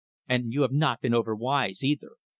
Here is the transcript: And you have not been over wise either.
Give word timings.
And 0.27 0.51
you 0.51 0.63
have 0.63 0.71
not 0.71 0.99
been 0.99 1.13
over 1.13 1.35
wise 1.35 1.83
either. 1.83 2.13